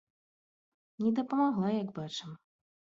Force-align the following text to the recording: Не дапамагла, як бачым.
Не 1.05 1.11
дапамагла, 1.21 1.69
як 1.83 1.89
бачым. 2.03 2.31